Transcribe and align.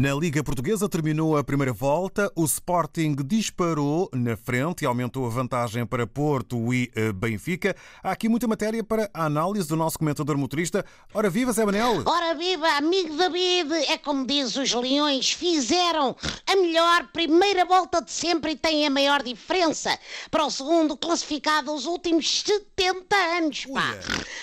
Na 0.00 0.14
Liga 0.14 0.42
Portuguesa 0.42 0.88
terminou 0.88 1.36
a 1.36 1.44
primeira 1.44 1.74
volta, 1.74 2.32
o 2.34 2.46
Sporting 2.46 3.16
disparou 3.16 4.08
na 4.14 4.34
frente 4.34 4.80
e 4.80 4.86
aumentou 4.86 5.26
a 5.26 5.28
vantagem 5.28 5.84
para 5.84 6.06
Porto 6.06 6.72
e 6.72 6.90
eh, 6.96 7.12
Benfica. 7.12 7.76
Há 8.02 8.12
aqui 8.12 8.26
muita 8.26 8.48
matéria 8.48 8.82
para 8.82 9.10
a 9.12 9.26
análise 9.26 9.68
do 9.68 9.76
nosso 9.76 9.98
comentador 9.98 10.38
motorista. 10.38 10.86
Ora 11.12 11.28
viva, 11.28 11.52
Zé 11.52 11.66
Manel! 11.66 12.02
Ora 12.06 12.34
viva, 12.34 12.66
amigo 12.78 13.14
David! 13.14 13.74
É 13.90 13.98
como 13.98 14.26
diz 14.26 14.56
os 14.56 14.72
leões, 14.72 15.32
fizeram 15.32 16.16
a 16.46 16.56
melhor 16.56 17.08
primeira 17.12 17.66
volta 17.66 18.00
de 18.00 18.10
sempre 18.10 18.52
e 18.52 18.56
têm 18.56 18.86
a 18.86 18.90
maior 18.90 19.22
diferença 19.22 19.98
para 20.30 20.46
o 20.46 20.50
segundo 20.50 20.96
classificado 20.96 21.74
os 21.74 21.84
últimos 21.84 22.40
70 22.40 23.16
anos, 23.36 23.66
pá! 23.66 23.98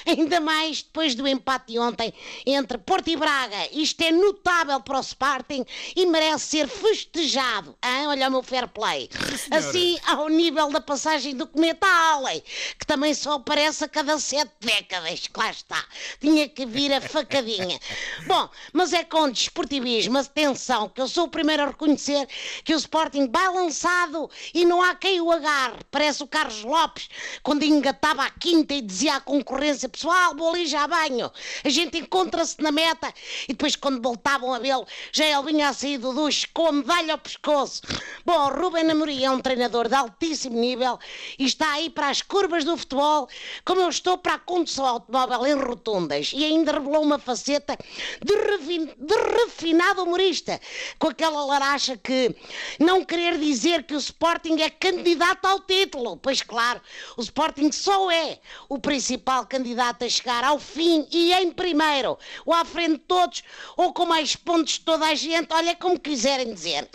Ainda 0.05 0.39
mais 0.39 0.83
depois 0.83 1.15
do 1.15 1.27
empate 1.27 1.73
de 1.73 1.79
ontem 1.79 2.13
entre 2.45 2.77
Porto 2.77 3.09
e 3.09 3.15
Braga. 3.15 3.57
Isto 3.71 4.03
é 4.03 4.11
notável 4.11 4.79
para 4.81 4.99
o 4.99 5.01
Sporting 5.01 5.46
e 5.95 6.05
merece 6.05 6.47
ser 6.47 6.67
festejado. 6.67 7.77
Hein? 7.83 8.07
Olha 8.07 8.27
o 8.27 8.31
meu 8.31 8.43
fair 8.43 8.67
play. 8.67 9.09
assim, 9.51 9.99
ao 10.05 10.29
nível 10.29 10.69
da 10.69 10.81
passagem 10.81 11.35
do 11.35 11.47
cometa 11.47 11.87
Halley, 11.87 12.43
que 12.79 12.85
também 12.85 13.13
só 13.13 13.33
aparece 13.33 13.83
a 13.83 13.87
cada 13.87 14.17
sete 14.19 14.51
décadas. 14.59 15.23
Lá 15.35 15.51
está. 15.51 15.85
Tinha 16.19 16.47
que 16.49 16.65
vir 16.65 16.93
a 16.93 17.01
facadinha. 17.01 17.79
Bom, 18.27 18.49
mas 18.73 18.93
é 18.93 19.03
com 19.03 19.29
desportivismo, 19.29 20.17
atenção, 20.17 20.89
que 20.89 21.01
eu 21.01 21.07
sou 21.07 21.25
o 21.25 21.29
primeiro 21.29 21.63
a 21.63 21.67
reconhecer 21.67 22.27
que 22.63 22.73
o 22.73 22.77
Sporting 22.77 23.29
vai 23.31 23.47
lançado 23.53 24.29
e 24.53 24.65
não 24.65 24.81
há 24.81 24.95
quem 24.95 25.21
o 25.21 25.31
agarre. 25.31 25.77
Parece 25.91 26.23
o 26.23 26.27
Carlos 26.27 26.63
Lopes, 26.63 27.09
quando 27.43 27.63
engatava 27.63 28.23
a 28.23 28.29
quinta 28.29 28.73
e 28.73 28.81
dizia 28.81 29.15
à 29.15 29.21
concorrência, 29.21 29.89
pessoal, 29.89 30.35
vou 30.35 30.49
ali 30.49 30.65
já 30.65 30.87
banho. 30.87 31.31
A 31.63 31.69
gente 31.69 31.97
encontra-se 31.97 32.61
na 32.61 32.71
meta 32.71 33.13
e 33.43 33.53
depois 33.53 33.75
quando 33.75 34.01
voltavam 34.01 34.53
a 34.53 34.59
vê-lo, 34.59 34.87
já 35.11 35.25
ele 35.25 35.36
vinha 35.43 35.69
a 35.69 35.73
sair 35.73 35.97
do 35.97 36.13
duche 36.13 36.47
com 36.53 36.67
a 36.67 36.71
medalha 36.71 37.13
ao 37.13 37.17
pescoço. 37.17 37.81
Bom, 38.25 38.49
Ruben 38.49 38.89
Amorim 38.89 39.23
é 39.23 39.31
um 39.31 39.39
treinador 39.39 39.87
de 39.87 39.95
altíssimo 39.95 40.59
nível 40.59 40.99
e 41.37 41.45
está 41.45 41.73
aí 41.73 41.89
para 41.89 42.09
as 42.09 42.21
curvas 42.21 42.63
do 42.63 42.75
futebol, 42.75 43.27
como 43.63 43.81
eu 43.81 43.89
estou 43.89 44.17
para 44.17 44.35
a 44.35 44.39
condução 44.39 44.85
automóvel 44.85 45.45
em 45.45 45.53
rotundas. 45.53 46.31
E 46.33 46.43
ainda 46.43 46.73
revelou 46.73 47.03
uma 47.03 47.19
faceta 47.19 47.77
de, 48.23 48.87
de 48.97 49.15
refinado 49.37 50.03
humorista, 50.03 50.59
com 50.99 51.07
aquela 51.07 51.45
laracha 51.45 51.97
que 51.97 52.35
não 52.79 53.03
querer 53.03 53.37
dizer 53.37 53.83
que 53.83 53.95
o 53.95 53.97
Sporting 53.97 54.61
é 54.61 54.69
candidato 54.69 55.45
ao 55.45 55.59
título. 55.59 56.17
Pois 56.17 56.41
claro, 56.41 56.81
o 57.15 57.21
Sporting 57.21 57.71
só 57.71 58.09
é 58.11 58.39
o 58.69 58.79
principal 58.79 59.45
candidato 59.45 60.03
a 60.03 60.09
chegar 60.09 60.43
ao 60.43 60.59
fim 60.59 61.07
e 61.11 61.33
em 61.33 61.51
primeiro, 61.51 62.17
ou 62.45 62.53
à 62.53 62.65
frente 62.65 62.93
de 62.93 62.99
todos, 62.99 63.43
ou 63.75 63.93
com 63.93 64.05
mais 64.05 64.35
pontos 64.35 64.73
de 64.73 64.79
toda 64.81 65.05
a 65.05 65.15
gente, 65.15 65.26
olha 65.55 65.75
como 65.75 65.99
quiserem 65.99 66.53
dizer. 66.53 66.87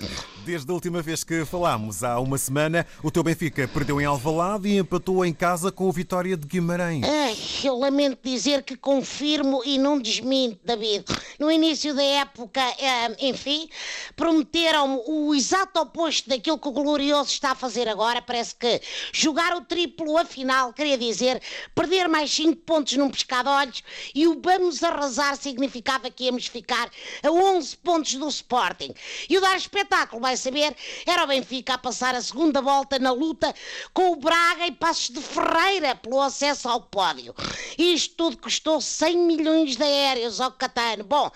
Desde 0.45 0.69
a 0.69 0.75
última 0.75 1.01
vez 1.01 1.23
que 1.23 1.45
falámos, 1.45 2.03
há 2.03 2.19
uma 2.19 2.37
semana, 2.37 2.85
o 3.01 3.13
teu 3.13 3.23
Benfica 3.23 3.69
perdeu 3.69 4.01
em 4.01 4.05
Alvalade 4.05 4.69
e 4.69 4.79
empatou 4.79 5.25
em 5.25 5.33
casa 5.33 5.71
com 5.71 5.89
o 5.89 5.93
Vitória 5.93 6.37
de 6.37 6.49
Guimarães. 6.49 7.05
Ai, 7.05 7.37
eu 7.63 7.79
lamento 7.79 8.19
dizer 8.25 8.65
que 8.65 8.77
confirmo 8.77 9.63
e 9.65 9.79
não 9.79 10.01
desminto, 10.01 10.59
David. 10.65 11.05
No 11.39 11.49
início 11.49 11.95
da 11.95 12.03
época, 12.03 12.61
eh, 12.61 13.29
enfim, 13.29 13.69
prometeram 14.17 15.01
o 15.07 15.33
exato 15.33 15.79
oposto 15.79 16.29
daquilo 16.29 16.59
que 16.59 16.69
o 16.69 16.73
Glorioso 16.73 17.31
está 17.31 17.53
a 17.53 17.55
fazer 17.55 17.89
agora. 17.89 18.21
Parece 18.21 18.57
que 18.57 18.81
jogar 19.13 19.57
o 19.57 19.61
triplo, 19.61 20.19
afinal, 20.19 20.73
queria 20.73 20.99
dizer 20.99 21.41
perder 21.73 22.09
mais 22.09 22.33
5 22.35 22.57
pontos 22.63 22.95
num 22.95 23.11
pescado 23.11 23.49
olhos 23.49 23.85
e 24.13 24.27
o 24.27 24.41
vamos 24.43 24.83
arrasar 24.83 25.37
significava 25.37 26.11
que 26.11 26.25
íamos 26.25 26.49
ficar 26.49 26.91
a 27.23 27.31
11 27.31 27.77
pontos 27.77 28.15
do 28.15 28.27
Sporting. 28.29 28.93
E 29.29 29.39
o 29.39 29.41
dar 29.41 29.57
espetáculo, 29.57 30.21
vai 30.21 30.32
saber, 30.37 30.77
era 31.07 31.25
o 31.25 31.27
Benfica 31.27 31.75
a 31.75 31.79
passar 31.79 32.15
a 32.15 32.23
segunda 32.23 32.61
volta 32.61 32.99
na 32.99 33.13
luta 33.13 33.55
com 33.93 34.13
o 34.13 34.17
Braga 34.17 34.67
e 34.67 34.73
Passos 34.73 35.11
de 35.11 35.21
Ferreira 35.21 35.95
pelo 35.95 36.21
acesso 36.21 36.69
ao 36.69 36.81
pódio. 36.81 37.35
Isto 37.79 38.15
tudo 38.17 38.39
custou 38.39 38.81
100 38.81 39.17
milhões 39.19 39.77
de 39.77 39.83
aéreos 39.83 40.41
ao 40.41 40.53
Catano. 40.53 41.05
Bom, 41.05 41.31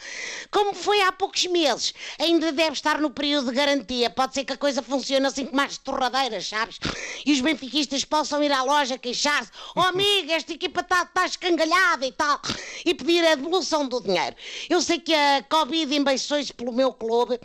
como 0.51 0.75
foi 0.75 1.01
há 1.03 1.13
poucos 1.13 1.47
meses, 1.47 1.95
ainda 2.19 2.53
deve 2.53 2.73
estar 2.73 3.01
no 3.01 3.11
período 3.11 3.51
de 3.51 3.57
garantia. 3.57 4.11
Pode 4.11 4.35
ser 4.35 4.45
que 4.45 4.53
a 4.53 4.57
coisa 4.57 4.83
funcione 4.83 5.27
assim 5.27 5.47
com 5.47 5.57
mais 5.57 5.79
torradeiras, 5.79 6.47
sabes? 6.47 6.79
E 7.25 7.33
os 7.33 7.41
benfiquistas 7.41 8.05
possam 8.05 8.43
ir 8.43 8.53
à 8.53 8.63
loja 8.63 8.99
queixar-se: 8.99 9.51
Oh 9.75 9.81
amigo, 9.81 10.31
esta 10.33 10.53
equipa 10.53 10.81
está 10.81 11.05
tá 11.05 11.27
escangalhada 11.27 12.07
e 12.07 12.13
tal, 12.13 12.41
e 12.85 12.95
pedir 12.95 13.27
a 13.27 13.35
devolução 13.35 13.89
do 13.89 14.01
dinheiro. 14.01 14.37
Eu 14.69 14.81
sei 14.81 14.99
que 14.99 15.15
a 15.15 15.43
Covid 15.49 15.95
embeiçou-se 15.95 16.53
pelo 16.53 16.73
meu 16.73 16.93
clube 16.93 17.41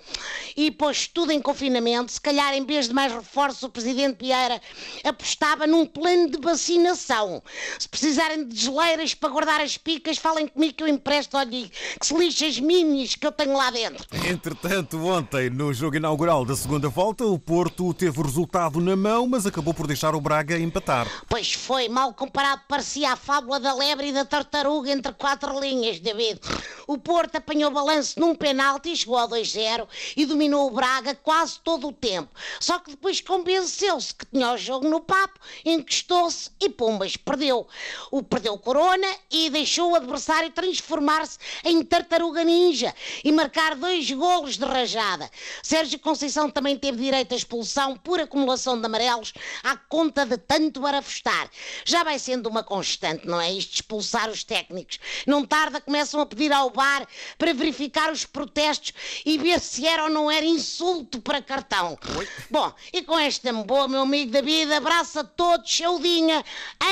e 0.56 0.72
pôs 0.72 1.08
tudo 1.08 1.32
em 1.32 1.41
confinamento. 1.42 2.12
Se 2.12 2.22
calhar, 2.22 2.54
em 2.54 2.66
vez 2.66 2.88
de 2.88 2.94
mais 2.94 3.12
reforços, 3.12 3.64
o 3.64 3.70
presidente 3.70 4.18
Vieira 4.20 4.62
apostava 5.04 5.66
num 5.66 5.86
plano 5.86 6.30
de 6.30 6.40
vacinação. 6.40 7.42
Se 7.78 7.88
precisarem 7.88 8.48
de 8.48 8.56
geleiras 8.56 9.14
para 9.14 9.30
guardar 9.30 9.62
as 9.62 9.78
picas, 9.78 10.18
falem 10.18 10.48
comigo 10.48 10.74
que 10.74 10.84
eu 10.84 10.88
empresto, 10.88 11.38
olha, 11.38 11.50
que 11.50 12.06
se 12.06 12.14
lixe 12.14 12.46
as 12.46 12.60
minis 12.60 13.16
que 13.16 13.26
eu 13.26 13.32
tenho 13.32 13.56
lá 13.58 13.72
dentro. 13.72 14.06
Entretanto, 14.30 15.04
ontem, 15.06 15.50
no 15.50 15.74
jogo 15.74 15.96
inaugural 15.96 16.46
da 16.46 16.56
segunda 16.56 16.90
volta, 16.90 17.26
o 17.26 17.38
Porto 17.38 17.94
teve 17.94 18.20
o 18.20 18.24
resultado 18.24 18.80
na 18.80 18.96
mão, 18.96 19.28
mas 19.28 19.46
acabou 19.46 19.74
por 19.74 19.88
deixar 19.88 20.16
o 20.16 20.22
Braga 20.22 20.58
empatar. 20.58 21.08
Pois 21.28 21.54
foi, 21.54 21.90
mal 21.90 22.14
comparado, 22.14 22.62
parecia 22.68 23.12
a 23.12 23.16
fábula 23.16 23.60
da 23.60 23.74
lebre 23.74 24.10
e 24.10 24.14
da 24.14 24.26
tartaruga 24.26 24.92
entre 24.92 25.14
quatro 25.14 25.60
linhas, 25.60 26.00
David. 26.00 26.40
O 26.88 26.98
Porto 26.98 27.38
apanhou 27.38 27.72
balanço 27.72 28.20
num 28.20 28.36
penalti, 28.36 28.96
chegou 28.96 29.18
ao 29.18 29.28
2-0 29.28 29.88
e 30.16 30.26
dominou 30.26 30.68
o 30.68 30.72
Braga 30.72 31.16
quase 31.32 31.62
todo 31.62 31.88
o 31.88 31.94
tempo. 31.94 32.30
Só 32.60 32.78
que 32.78 32.92
depois 32.92 33.22
convenceu-se 33.22 34.14
que 34.14 34.26
tinha 34.26 34.52
o 34.52 34.58
jogo 34.58 34.90
no 34.90 35.00
papo, 35.00 35.40
encostou-se 35.64 36.50
e 36.60 36.68
pumbas, 36.70 37.16
perdeu. 37.16 37.66
O 38.12 38.22
perdeu 38.22 38.58
Corona 38.58 39.08
e 39.32 39.50
deixou 39.50 39.92
o 39.92 39.96
adversário 39.96 40.52
transformar-se 40.52 41.40
em 41.64 41.82
tartaruga 41.86 42.44
ninja 42.44 42.94
e 43.24 43.32
marcar 43.32 43.76
dois 43.76 44.12
golos 44.12 44.58
de 44.58 44.66
rajada. 44.66 45.32
Sérgio 45.64 46.00
Conceição 46.00 46.50
também 46.50 46.78
teve 46.78 47.02
direito 47.02 47.32
à 47.32 47.38
expulsão 47.38 47.96
por 47.96 48.20
acumulação 48.20 48.78
de 48.78 48.86
amarelos 48.86 49.32
à 49.64 49.78
conta 49.78 50.26
de 50.26 50.38
tanto 50.38 50.82
barafustar. 50.82 51.50
Já 51.86 52.04
vai 52.04 52.20
sendo 52.20 52.50
uma 52.50 52.62
constante, 52.62 53.26
não 53.26 53.40
é? 53.40 53.54
Isto 53.54 53.70
de 53.70 53.76
expulsar 53.76 54.30
os 54.30 54.44
técnicos. 54.44 55.00
Não 55.26 55.46
tarda, 55.46 55.80
começam 55.80 56.20
a 56.20 56.26
pedir 56.26 56.52
ao 56.52 56.70
bar 56.72 57.08
para 57.38 57.54
verificar 57.54 58.12
os 58.12 58.26
protestos 58.26 58.92
e 59.26 59.38
ver 59.38 59.62
se 59.62 59.88
era 59.88 60.04
ou 60.04 60.10
não 60.10 60.30
era 60.30 60.46
insulto 60.46 61.21
para 61.22 61.42
cartão. 61.42 61.98
Oi. 62.18 62.28
Bom, 62.50 62.74
e 62.92 63.02
com 63.04 63.18
esta 63.18 63.52
boa, 63.54 63.88
meu 63.88 64.02
amigo 64.02 64.32
David, 64.32 64.74
abraço 64.74 65.20
a 65.20 65.24
todos, 65.24 65.76
saudinha, 65.76 66.44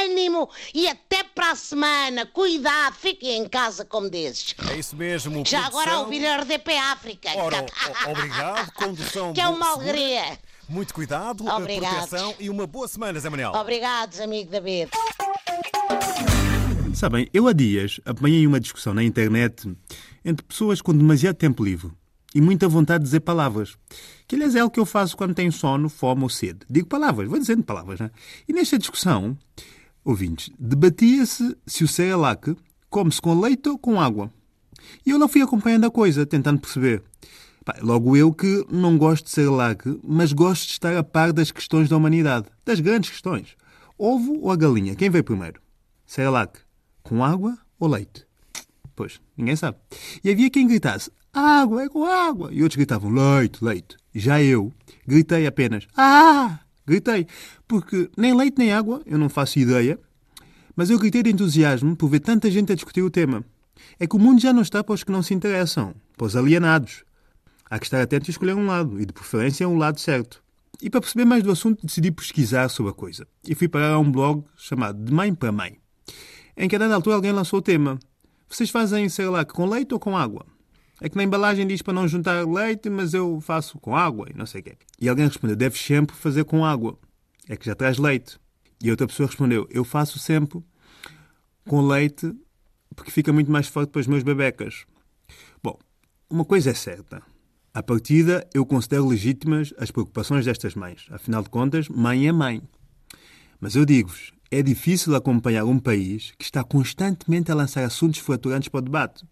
ânimo 0.01 0.49
e 0.73 0.87
até 0.87 1.23
para 1.23 1.51
a 1.51 1.55
semana. 1.55 2.25
Cuidado, 2.25 2.95
fiquem 2.95 3.37
em 3.37 3.47
casa 3.49 3.83
como 3.83 4.09
desses. 4.09 4.55
É 4.71 4.75
isso 4.77 4.95
mesmo. 4.95 5.43
Já 5.45 5.65
agora 5.65 5.93
a 5.93 5.99
ouvir 5.99 6.25
a 6.25 6.37
RDP 6.37 6.77
África. 6.77 7.29
Ora, 7.35 7.65
o- 8.07 8.11
obrigado. 8.11 8.71
Condução 8.73 9.33
Que 9.33 9.41
é 9.41 9.47
uma 9.47 9.65
segura. 9.73 9.83
alegria. 9.91 10.39
Muito 10.67 10.93
cuidado, 10.93 11.47
Obrigado. 11.47 12.07
proteção 12.07 12.35
e 12.39 12.47
uma 12.47 12.67
boa 12.67 12.87
semana, 12.87 13.19
Zé 13.19 13.27
Manel. 13.27 13.53
Obrigados, 13.53 14.19
amigo 14.19 14.51
David. 14.51 14.91
Sabem, 16.93 17.29
eu 17.33 17.47
há 17.47 17.53
dias 17.53 17.99
apanhei 18.05 18.45
uma 18.45 18.59
discussão 18.59 18.93
na 18.93 19.03
internet 19.03 19.71
entre 20.23 20.45
pessoas 20.45 20.81
com 20.81 20.95
demasiado 20.95 21.35
tempo 21.37 21.63
livre 21.63 21.91
e 22.33 22.41
muita 22.41 22.67
vontade 22.67 23.03
de 23.03 23.05
dizer 23.05 23.21
palavras. 23.21 23.77
Que, 24.27 24.35
aliás, 24.35 24.55
é 24.55 24.59
algo 24.59 24.73
que 24.73 24.79
eu 24.79 24.85
faço 24.85 25.17
quando 25.17 25.33
tenho 25.33 25.51
sono, 25.51 25.89
fome 25.89 26.23
ou 26.23 26.29
sede. 26.29 26.59
Digo 26.69 26.87
palavras, 26.87 27.27
vou 27.27 27.39
dizendo 27.39 27.63
palavras, 27.63 27.99
né? 27.99 28.11
E 28.47 28.53
nesta 28.53 28.77
discussão, 28.77 29.37
ouvintes, 30.03 30.51
debatia-se 30.59 31.57
se 31.65 31.83
o 31.83 31.87
Cerelac 31.87 32.55
come-se 32.89 33.21
com 33.21 33.39
leite 33.39 33.69
ou 33.69 33.77
com 33.77 33.99
água. 33.99 34.31
E 35.05 35.09
eu 35.09 35.17
lá 35.17 35.27
fui 35.27 35.41
acompanhando 35.41 35.85
a 35.85 35.91
coisa, 35.91 36.25
tentando 36.25 36.59
perceber. 36.59 37.03
Logo 37.81 38.17
eu 38.17 38.33
que 38.33 38.65
não 38.71 38.97
gosto 38.97 39.25
de 39.25 39.31
Cerelac, 39.31 39.83
mas 40.03 40.33
gosto 40.33 40.65
de 40.65 40.71
estar 40.73 40.97
a 40.97 41.03
par 41.03 41.31
das 41.31 41.51
questões 41.51 41.89
da 41.89 41.97
humanidade. 41.97 42.47
Das 42.65 42.79
grandes 42.79 43.11
questões. 43.11 43.55
Ovo 43.97 44.39
ou 44.41 44.51
a 44.51 44.55
galinha? 44.55 44.95
Quem 44.95 45.09
veio 45.09 45.23
primeiro? 45.23 45.61
Cerelac, 46.05 46.59
com 47.03 47.23
água 47.23 47.57
ou 47.79 47.87
leite? 47.87 48.25
Pois, 48.95 49.21
ninguém 49.37 49.55
sabe. 49.55 49.77
E 50.23 50.31
havia 50.31 50.49
quem 50.49 50.67
gritasse, 50.67 51.11
água, 51.33 51.83
é 51.83 51.89
com 51.89 52.05
água. 52.05 52.49
E 52.51 52.61
outros 52.63 52.77
gritavam, 52.77 53.11
leite, 53.11 53.63
leite. 53.63 53.97
Já 54.13 54.41
eu 54.41 54.71
gritei 55.07 55.47
apenas, 55.47 55.87
ah! 55.95 56.59
Gritei, 56.85 57.27
porque 57.67 58.09
nem 58.17 58.35
leite 58.35 58.57
nem 58.57 58.73
água, 58.73 59.01
eu 59.05 59.17
não 59.17 59.29
faço 59.29 59.59
ideia, 59.59 59.99
mas 60.75 60.89
eu 60.89 60.97
gritei 60.97 61.21
de 61.21 61.29
entusiasmo 61.29 61.95
por 61.95 62.09
ver 62.09 62.19
tanta 62.19 62.49
gente 62.49 62.71
a 62.71 62.75
discutir 62.75 63.03
o 63.03 63.11
tema. 63.11 63.43
É 63.99 64.07
que 64.07 64.15
o 64.15 64.19
mundo 64.19 64.41
já 64.41 64.51
não 64.51 64.61
está 64.61 64.83
para 64.83 64.95
os 64.95 65.03
que 65.03 65.11
não 65.11 65.21
se 65.21 65.33
interessam, 65.33 65.93
para 66.17 66.25
os 66.25 66.35
alienados. 66.35 67.03
Há 67.69 67.77
que 67.77 67.85
estar 67.85 68.01
atento 68.01 68.29
e 68.29 68.31
escolher 68.31 68.55
um 68.55 68.65
lado, 68.65 68.99
e 68.99 69.05
de 69.05 69.13
preferência 69.13 69.69
um 69.69 69.77
lado 69.77 69.99
certo. 69.99 70.41
E 70.81 70.89
para 70.89 71.01
perceber 71.01 71.25
mais 71.25 71.43
do 71.43 71.51
assunto, 71.51 71.85
decidi 71.85 72.09
pesquisar 72.09 72.69
sobre 72.69 72.91
a 72.91 72.95
coisa. 72.95 73.27
E 73.47 73.53
fui 73.53 73.67
parar 73.67 73.91
a 73.91 73.99
um 73.99 74.11
blog 74.11 74.43
chamado 74.57 75.03
De 75.03 75.13
Mãe 75.13 75.33
para 75.35 75.51
Mãe, 75.51 75.77
em 76.57 76.67
que 76.67 76.75
a 76.75 76.79
dada 76.79 76.95
altura 76.95 77.17
alguém 77.17 77.31
lançou 77.31 77.59
o 77.59 77.61
tema. 77.61 77.99
Vocês 78.47 78.69
fazem, 78.69 79.07
sei 79.09 79.27
lá, 79.27 79.45
com 79.45 79.65
leite 79.65 79.93
ou 79.93 79.99
com 79.99 80.17
água? 80.17 80.45
É 81.01 81.07
que 81.07 81.15
na 81.15 81.23
embalagem 81.23 81.65
diz 81.65 81.81
para 81.81 81.93
não 81.93 82.07
juntar 82.07 82.45
leite, 82.45 82.89
mas 82.89 83.13
eu 83.13 83.39
faço 83.39 83.79
com 83.79 83.95
água 83.95 84.27
e 84.29 84.37
não 84.37 84.45
sei 84.45 84.61
o 84.61 84.63
quê. 84.63 84.77
E 84.99 85.07
alguém 85.07 85.27
respondeu, 85.27 85.55
deves 85.55 85.79
sempre 85.79 86.15
fazer 86.15 86.43
com 86.43 86.65
água. 86.65 86.97
É 87.47 87.55
que 87.55 87.65
já 87.65 87.73
traz 87.73 87.97
leite. 87.97 88.37
E 88.83 88.91
outra 88.91 89.07
pessoa 89.07 89.27
respondeu, 89.27 89.67
eu 89.69 89.83
faço 89.83 90.19
sempre 90.19 90.61
com 91.65 91.81
leite 91.81 92.33
porque 92.95 93.11
fica 93.11 93.31
muito 93.31 93.51
mais 93.51 93.67
forte 93.67 93.91
para 93.91 94.01
os 94.01 94.07
meus 94.07 94.23
bebecas. 94.23 94.85
Bom, 95.63 95.77
uma 96.29 96.43
coisa 96.43 96.71
é 96.71 96.73
certa. 96.73 97.21
À 97.73 97.81
partida, 97.81 98.45
eu 98.53 98.65
considero 98.65 99.07
legítimas 99.07 99.73
as 99.77 99.91
preocupações 99.91 100.43
destas 100.43 100.75
mães. 100.75 101.07
Afinal 101.11 101.41
de 101.41 101.49
contas, 101.49 101.87
mãe 101.87 102.27
é 102.27 102.31
mãe. 102.31 102.61
Mas 103.59 103.75
eu 103.75 103.85
digo-vos, 103.85 104.33
é 104.51 104.61
difícil 104.61 105.15
acompanhar 105.15 105.63
um 105.65 105.79
país 105.79 106.31
que 106.37 106.43
está 106.43 106.63
constantemente 106.63 107.51
a 107.51 107.55
lançar 107.55 107.83
assuntos 107.83 108.19
fraturantes 108.19 108.67
para 108.67 108.79
o 108.79 108.81
debate. 108.81 109.23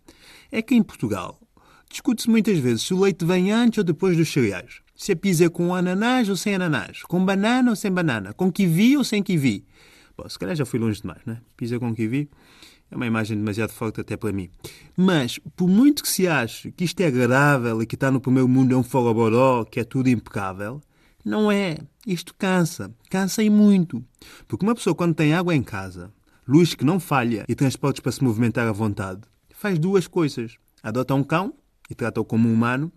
É 0.51 0.61
que 0.61 0.75
em 0.75 0.83
Portugal 0.83 1.39
discute-se 1.89 2.29
muitas 2.29 2.57
vezes 2.59 2.83
se 2.83 2.93
o 2.93 2.99
leite 2.99 3.25
vem 3.25 3.51
antes 3.51 3.77
ou 3.77 3.83
depois 3.83 4.15
dos 4.15 4.31
cereais. 4.31 4.81
Se 4.95 5.11
a 5.11 5.15
pizza 5.15 5.45
é 5.45 5.49
com 5.49 5.75
ananás 5.75 6.27
ou 6.29 6.35
sem 6.35 6.55
ananás, 6.55 7.03
com 7.03 7.23
banana 7.23 7.69
ou 7.69 7.75
sem 7.75 7.91
banana, 7.91 8.33
com 8.33 8.51
kiwi 8.51 8.97
ou 8.97 9.03
sem 9.03 9.21
kiwi. 9.21 9.65
Bom, 10.17 10.27
se 10.27 10.39
calhar 10.39 10.55
já 10.55 10.65
fui 10.65 10.79
longe 10.79 11.01
demais, 11.01 11.21
né? 11.25 11.39
Pizza 11.55 11.77
com 11.79 11.93
kiwi 11.93 12.29
é 12.89 12.95
uma 12.95 13.05
imagem 13.05 13.37
demasiado 13.37 13.71
forte 13.71 14.01
até 14.01 14.15
para 14.17 14.31
mim. 14.31 14.49
Mas, 14.95 15.39
por 15.55 15.67
muito 15.67 16.01
que 16.01 16.09
se 16.09 16.27
ache 16.27 16.71
que 16.71 16.83
isto 16.83 16.99
é 17.01 17.07
agradável 17.07 17.81
e 17.81 17.85
que 17.85 17.95
está 17.95 18.09
no 18.09 18.21
primeiro 18.21 18.47
mundo 18.47 18.73
é 18.73 18.77
um 18.77 18.83
falaboró, 18.83 19.65
que 19.65 19.79
é 19.79 19.83
tudo 19.83 20.09
impecável, 20.09 20.81
não 21.23 21.51
é. 21.51 21.77
Isto 22.05 22.33
cansa. 22.33 22.89
Cansa 23.09 23.43
e 23.43 23.49
muito. 23.49 24.03
Porque 24.47 24.65
uma 24.65 24.73
pessoa, 24.73 24.95
quando 24.95 25.13
tem 25.13 25.33
água 25.33 25.53
em 25.53 25.61
casa, 25.61 26.09
luz 26.47 26.73
que 26.73 26.85
não 26.85 26.99
falha 26.99 27.43
e 27.49 27.53
transportes 27.53 27.99
para 27.99 28.13
se 28.13 28.23
movimentar 28.23 28.65
à 28.65 28.71
vontade, 28.71 29.21
faz 29.49 29.77
duas 29.77 30.07
coisas. 30.07 30.55
Adota 30.81 31.13
um 31.13 31.23
cão 31.23 31.53
e 31.89 31.95
trata-o 31.95 32.25
como 32.25 32.49
um 32.49 32.53
humano 32.53 32.91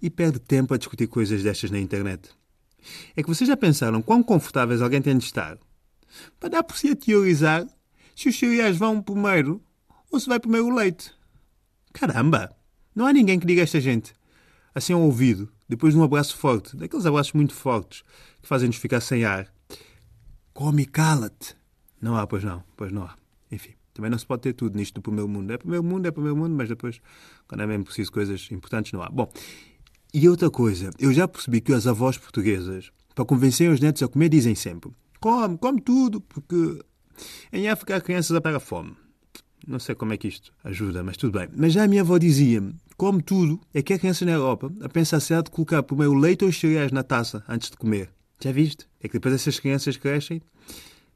e 0.00 0.10
perde 0.10 0.38
tempo 0.38 0.74
a 0.74 0.76
discutir 0.76 1.06
coisas 1.06 1.42
destas 1.42 1.70
na 1.70 1.78
internet. 1.78 2.30
É 3.16 3.22
que 3.22 3.28
vocês 3.28 3.48
já 3.48 3.56
pensaram 3.56 4.02
quão 4.02 4.22
confortáveis 4.22 4.82
alguém 4.82 5.00
tem 5.00 5.16
de 5.16 5.24
estar 5.24 5.58
para 6.38 6.48
dar 6.48 6.62
por 6.62 6.76
si 6.76 6.88
a 6.88 6.96
teorizar 6.96 7.66
se 8.14 8.28
os 8.28 8.38
cereais 8.38 8.76
vão 8.76 9.00
primeiro 9.00 9.62
ou 10.10 10.20
se 10.20 10.28
vai 10.28 10.38
primeiro 10.38 10.66
o 10.66 10.74
leite. 10.74 11.12
Caramba! 11.92 12.54
Não 12.94 13.06
há 13.06 13.12
ninguém 13.12 13.40
que 13.40 13.46
diga 13.46 13.62
a 13.62 13.64
esta 13.64 13.80
gente, 13.80 14.12
assim 14.74 14.92
ao 14.92 15.00
ouvido, 15.00 15.50
depois 15.66 15.94
de 15.94 15.98
um 15.98 16.02
abraço 16.02 16.36
forte, 16.36 16.76
daqueles 16.76 17.06
abraços 17.06 17.32
muito 17.32 17.54
fortes 17.54 18.02
que 18.42 18.48
fazem-nos 18.48 18.76
ficar 18.76 19.00
sem 19.00 19.24
ar. 19.24 19.50
Come 20.52 20.82
e 20.82 20.86
cala-te. 20.86 21.56
Não 22.00 22.16
há, 22.16 22.26
pois 22.26 22.44
não, 22.44 22.62
pois 22.76 22.92
não 22.92 23.04
há. 23.04 23.16
Enfim, 23.50 23.72
também 23.94 24.10
não 24.10 24.18
se 24.18 24.26
pode 24.26 24.42
ter 24.42 24.52
tudo 24.52 24.76
nisto 24.76 24.94
do 24.94 25.02
primeiro 25.02 25.28
mundo. 25.28 25.52
É 25.52 25.58
primeiro 25.58 25.84
mundo, 25.84 26.06
é 26.06 26.10
primeiro 26.10 26.36
mundo, 26.36 26.54
mas 26.54 26.68
depois, 26.68 27.00
quando 27.46 27.62
é 27.62 27.66
mesmo 27.66 27.84
preciso 27.84 28.10
coisas 28.10 28.48
importantes, 28.50 28.92
não 28.92 29.02
há. 29.02 29.08
Bom, 29.08 29.30
e 30.14 30.28
outra 30.28 30.50
coisa, 30.50 30.90
eu 30.98 31.12
já 31.12 31.26
percebi 31.26 31.60
que 31.60 31.72
as 31.72 31.86
avós 31.86 32.18
portuguesas, 32.18 32.90
para 33.14 33.24
convencerem 33.24 33.72
os 33.72 33.80
netos 33.80 34.02
a 34.02 34.08
comer, 34.08 34.28
dizem 34.28 34.54
sempre: 34.54 34.90
come, 35.20 35.58
come 35.58 35.80
tudo, 35.80 36.20
porque 36.20 36.80
em 37.52 37.68
África 37.68 37.96
há 37.96 38.00
crianças 38.00 38.36
a 38.36 38.40
pegar 38.40 38.60
fome. 38.60 38.94
Não 39.66 39.78
sei 39.78 39.94
como 39.94 40.12
é 40.12 40.16
que 40.16 40.26
isto 40.26 40.52
ajuda, 40.64 41.04
mas 41.04 41.16
tudo 41.16 41.38
bem. 41.38 41.48
Mas 41.56 41.72
já 41.72 41.84
a 41.84 41.88
minha 41.88 42.02
avó 42.02 42.18
dizia-me 42.18 42.74
como 42.96 43.22
tudo, 43.22 43.60
é 43.72 43.82
que 43.82 43.92
a 43.92 43.98
criança 43.98 44.24
na 44.24 44.32
Europa 44.32 44.72
a 44.80 44.88
pensar 44.88 45.20
se 45.20 45.32
há 45.34 45.40
de 45.40 45.50
colocar 45.50 45.82
primeiro 45.82 46.12
o 46.12 46.18
leite 46.18 46.44
ou 46.44 46.50
os 46.50 46.58
cereais 46.58 46.90
na 46.92 47.02
taça 47.02 47.44
antes 47.48 47.70
de 47.70 47.76
comer. 47.76 48.10
Já 48.40 48.50
viste? 48.52 48.86
É 49.00 49.08
que 49.08 49.14
depois 49.14 49.34
essas 49.34 49.58
crianças 49.60 49.96
crescem, 49.96 50.42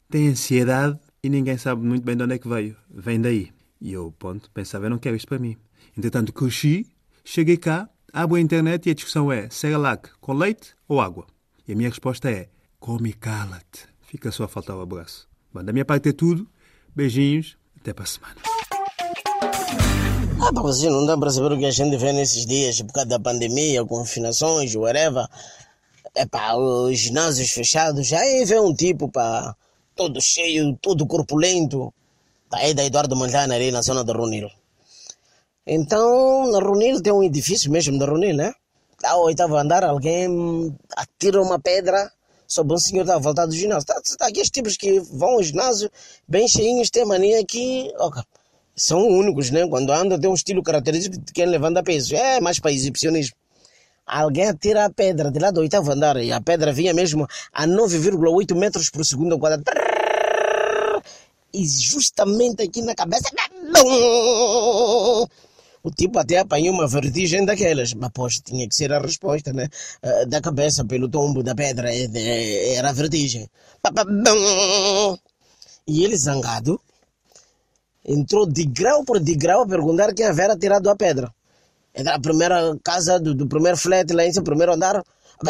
têm 0.09 0.29
ansiedade 0.29 0.99
e 1.27 1.29
ninguém 1.29 1.59
sabe 1.59 1.85
muito 1.85 2.05
bem 2.05 2.17
de 2.17 2.23
onde 2.23 2.35
é 2.35 2.39
que 2.39 2.49
veio. 2.49 2.77
Vem 2.89 3.21
daí. 3.21 3.53
E 3.81 3.93
eu, 3.93 4.15
ponto, 4.17 4.49
pensava, 4.53 4.87
eu 4.87 4.91
não 4.91 4.99
quero 4.99 5.17
isto 5.17 5.27
para 5.27 5.41
mim. 5.41 5.57
Entretanto, 5.99 6.33
cresci, 6.33 6.87
cheguei 7.25 7.57
cá, 7.57 7.91
abro 8.13 8.37
a 8.37 8.41
internet 8.41 8.87
e 8.87 8.91
a 8.91 8.95
discussão 8.95 9.33
é 9.33 9.51
Cerelac 9.51 10.09
com 10.21 10.33
leite 10.33 10.75
ou 10.87 11.01
água? 11.01 11.27
E 11.67 11.73
a 11.73 11.77
minha 11.77 11.89
resposta 11.89 12.31
é 12.31 12.49
come 12.79 13.11
e 13.11 13.13
cala-te. 13.13 13.89
Fica 14.03 14.31
só 14.31 14.45
a 14.45 14.49
faltar 14.49 14.77
o 14.77 14.81
abraço. 14.81 15.29
Bom, 15.53 15.65
da 15.65 15.73
minha 15.73 15.85
parte 15.85 16.11
é 16.11 16.13
tudo. 16.13 16.49
Beijinhos. 16.95 17.57
Até 17.81 17.93
para 17.93 18.05
a 18.05 18.07
semana. 18.07 18.37
Ah, 20.41 20.53
para 20.53 20.69
assim, 20.69 20.89
não 20.89 21.07
dá 21.07 21.19
para 21.19 21.31
saber 21.31 21.57
o 21.57 21.59
que 21.59 21.67
a 21.67 21.73
gente 21.73 21.97
vê 21.97 22.13
nesses 22.13 22.47
dias 22.47 22.81
por 22.83 22.93
causa 22.93 23.09
da 23.09 23.19
pandemia, 23.19 23.85
confinações, 23.85 24.77
whatever. 24.77 25.27
É 26.15 26.25
para 26.25 26.57
os 26.57 26.97
ginásios 26.97 27.51
fechados. 27.51 28.13
Aí 28.13 28.45
vê 28.45 28.61
um 28.61 28.73
tipo, 28.73 29.11
pá, 29.11 29.57
todo 29.97 30.21
cheio, 30.21 30.79
todo 30.81 31.07
corpulento. 31.07 31.93
Tá 32.51 32.59
aí 32.59 32.75
da 32.75 32.85
Eduardo 32.85 33.17
Manjana 33.17 33.55
ali 33.55 33.73
na 33.73 33.83
zona 33.83 34.05
do 34.05 34.13
Runil. 34.13 34.49
Então, 35.67 36.51
na 36.53 36.61
Runil 36.61 37.03
tem 37.03 37.13
um 37.13 37.25
edifício 37.25 37.71
mesmo 37.73 37.99
da 37.99 38.07
Runil, 38.07 38.37
né? 38.37 38.53
Ao 39.03 39.25
oitavo 39.25 39.57
andar, 39.57 39.83
alguém 39.83 40.75
atira 40.97 41.43
uma 41.43 41.59
pedra 41.59 42.13
sobre 42.47 42.75
um 42.75 42.79
senhor 42.79 43.05
que 43.05 43.11
está 43.11 43.17
a 43.17 43.19
voltar 43.19 43.47
do 43.47 43.55
ginásio. 43.55 43.87
Tá, 43.87 44.01
tá, 44.19 44.27
aqueles 44.27 44.51
tipos 44.51 44.77
que 44.77 45.01
vão 45.01 45.31
ao 45.31 45.43
ginásio 45.43 45.91
bem 46.29 46.47
cheinhos, 46.47 46.91
têm 46.91 47.05
mania 47.05 47.45
que. 47.45 47.93
São 48.79 49.09
únicos, 49.09 49.51
né? 49.51 49.67
Quando 49.67 49.91
andam, 49.91 50.21
tem 50.21 50.29
um 50.29 50.35
estilo 50.35 50.63
característico 50.63 51.17
de 51.19 51.33
quem 51.33 51.47
levanta 51.47 51.83
peso. 51.83 52.15
É 52.15 52.41
mais 52.43 52.61
para 52.61 52.71
exibicionismo. 52.71 53.35
Alguém 54.07 54.47
atira 54.47 54.85
a 54.85 54.91
pedra 54.91 55.33
de 55.33 55.39
lá 55.41 55.51
do 55.51 55.61
oitavo 55.61 55.91
andar 55.91 56.17
e 56.19 56.33
a 56.33 56.41
pedra 56.41 56.73
vinha 56.73 56.95
mesmo 56.95 57.27
a 57.53 57.67
9,8 57.67 58.55
metros 58.55 58.89
por 58.89 59.05
segundo 59.05 59.37
quadrado. 59.39 59.65
E 61.53 61.67
justamente 61.67 62.63
aqui 62.63 62.83
na 62.83 62.95
cabeça. 62.95 63.29
O 65.83 65.91
tipo 65.91 66.19
até 66.19 66.39
apanhou 66.39 66.75
uma 66.75 66.87
vertigem 66.87 67.45
daquelas. 67.45 67.95
Mas, 67.95 68.11
poxa, 68.13 68.41
tinha 68.45 68.69
que 68.69 68.75
ser 68.75 68.93
a 68.93 69.01
resposta, 69.01 69.53
né? 69.53 69.69
Da 70.29 70.41
cabeça 70.41 70.85
pelo 70.85 71.09
tombo 71.09 71.43
da 71.43 71.55
pedra. 71.55 71.91
Era 71.93 72.91
a 72.91 72.93
vertigem. 72.93 73.49
E 75.87 76.05
ele 76.05 76.17
zangado 76.17 76.81
entrou 78.05 78.47
de 78.47 78.65
grau 78.65 79.05
por 79.05 79.19
de 79.19 79.35
grau 79.35 79.63
a 79.63 79.67
perguntar 79.67 80.15
quem 80.15 80.27
havia 80.27 80.57
tirado 80.57 80.89
a 80.89 80.95
pedra. 80.95 81.33
A 81.97 82.21
primeira 82.21 82.77
casa 82.85 83.19
do, 83.19 83.35
do 83.35 83.47
primeiro 83.47 83.77
flat 83.77 84.13
lá 84.13 84.25
em 84.25 84.33
cima, 84.33 84.45
primeiro 84.45 84.75
andar. 84.75 85.03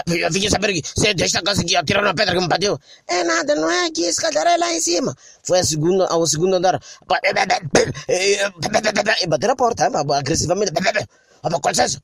Eu 0.07 0.33
fiquei 0.33 0.51
saber 0.51 0.73
que 0.73 0.83
é 1.07 1.15
desta 1.15 1.43
casa 1.43 1.65
que 1.65 1.77
atiraram 1.77 2.11
a 2.11 2.15
pedra 2.15 2.35
que 2.35 2.41
me 2.41 2.49
bateu. 2.49 2.79
É 3.07 3.23
nada, 3.23 3.55
não 3.55 3.71
é 3.71 3.87
aqui, 3.87 4.05
esse 4.05 4.25
é 4.25 4.57
lá 4.57 4.73
em 4.73 4.81
cima. 4.81 5.15
Foi 5.45 5.61
a 5.61 5.65
segunda, 5.65 6.07
ao 6.07 6.27
segundo 6.27 6.55
andar. 6.55 6.81
E 9.21 9.27
bateram 9.27 9.55
a 9.55 9.57
porta, 9.57 9.91
agressivamente. 10.17 10.73
Com 10.73 11.69
licença. 11.69 12.01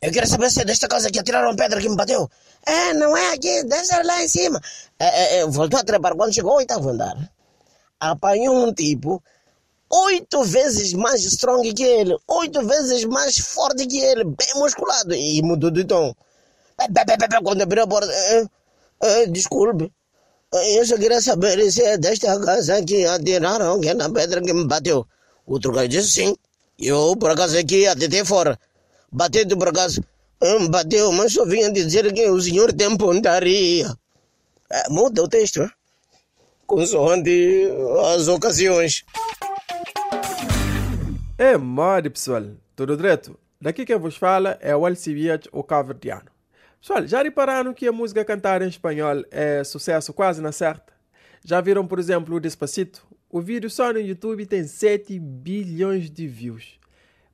Eu 0.00 0.12
quero 0.12 0.28
saber 0.28 0.50
se 0.50 0.60
é 0.60 0.64
desta 0.64 0.86
casa 0.86 1.10
que 1.10 1.18
atiraram 1.18 1.50
a 1.50 1.56
pedra 1.56 1.80
que 1.80 1.88
me 1.88 1.96
bateu. 1.96 2.30
É, 2.64 2.94
não 2.94 3.16
é 3.16 3.34
aqui, 3.34 3.62
ser 3.84 4.04
lá 4.04 4.22
em 4.22 4.28
cima. 4.28 4.60
É, 4.98 5.38
é, 5.38 5.46
voltou 5.46 5.80
a 5.80 5.84
trepar 5.84 6.14
quando 6.14 6.32
chegou 6.32 6.52
ao 6.52 6.58
oitavo 6.58 6.90
andar. 6.90 7.16
Apanhou 7.98 8.64
um 8.64 8.72
tipo 8.72 9.20
oito 9.90 10.42
vezes 10.44 10.92
mais 10.92 11.24
strong 11.24 11.72
que 11.72 11.82
ele, 11.82 12.16
oito 12.28 12.66
vezes 12.66 13.04
mais 13.04 13.38
forte 13.38 13.86
que 13.86 13.98
ele, 13.98 14.24
bem 14.24 14.54
musculado, 14.56 15.14
e 15.14 15.42
mudou 15.42 15.70
de 15.70 15.84
tom. 15.84 16.14
Quando 17.42 17.62
abriu 17.62 17.82
a 17.82 17.86
porta, 17.86 18.12
é, 18.12 18.46
é, 19.02 19.26
desculpe, 19.26 19.92
eu 20.52 20.86
só 20.86 20.96
queria 20.96 21.20
saber 21.20 21.70
se 21.70 21.82
é 21.82 21.98
desta 21.98 22.38
casa 22.40 22.82
que 22.84 23.04
atiraram 23.04 23.80
que 23.80 23.88
é 23.88 23.94
na 23.94 24.10
pedra 24.10 24.40
que 24.40 24.52
me 24.52 24.66
bateu. 24.66 25.06
O 25.46 25.54
outro 25.54 25.72
cara 25.72 25.88
disse 25.88 26.10
sim, 26.10 26.36
eu 26.78 27.16
por 27.16 27.30
acaso 27.30 27.58
aqui 27.58 27.86
até 27.86 28.24
fora, 28.24 28.58
batendo 29.10 29.56
por 29.56 29.68
acaso, 29.68 30.02
me 30.42 30.68
bateu, 30.68 31.10
mas 31.12 31.32
só 31.32 31.44
vinha 31.44 31.70
dizer 31.72 32.12
que 32.12 32.28
o 32.30 32.40
senhor 32.40 32.72
tem 32.72 32.96
pontaria. 32.96 33.92
É, 34.70 34.88
muda 34.90 35.22
o 35.22 35.28
texto, 35.28 35.62
hein? 35.62 35.70
consoante 36.68 37.66
as 38.14 38.28
ocasiões. 38.28 39.02
É 41.40 41.56
mole, 41.56 42.10
pessoal. 42.10 42.42
Tudo 42.74 42.96
direto? 42.96 43.38
Daqui 43.60 43.86
quem 43.86 43.96
vos 43.96 44.16
fala 44.16 44.58
é 44.60 44.74
o 44.74 44.84
Alcibiades, 44.84 45.48
o 45.52 45.62
caverdiano. 45.62 46.28
Pessoal, 46.80 47.06
já 47.06 47.22
repararam 47.22 47.72
que 47.72 47.86
a 47.86 47.92
música 47.92 48.24
cantada 48.24 48.64
em 48.64 48.68
espanhol 48.68 49.22
é 49.30 49.62
sucesso 49.62 50.12
quase 50.12 50.42
na 50.42 50.50
certa? 50.50 50.92
Já 51.44 51.60
viram, 51.60 51.86
por 51.86 52.00
exemplo, 52.00 52.34
o 52.34 52.40
Despacito? 52.40 53.06
O 53.30 53.40
vídeo 53.40 53.70
só 53.70 53.92
no 53.92 54.00
YouTube 54.00 54.46
tem 54.46 54.64
7 54.64 55.16
bilhões 55.20 56.10
de 56.10 56.26
views. 56.26 56.76